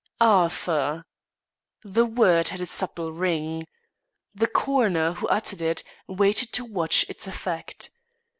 [0.19, 1.05] "Arthur!"
[1.83, 3.67] The word had a subtle ring.
[4.33, 7.91] The coroner, who uttered it, waited to watch its effect.